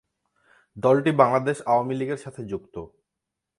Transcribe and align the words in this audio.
দলটি 0.77 1.11
বাংলাদেশ 1.21 1.57
আওয়ামী 1.65 1.93
লীগের 1.95 2.19
সাথে 2.25 2.41
যুক্ত। 2.45 2.75